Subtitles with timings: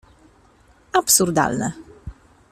[0.93, 1.73] absurdalne.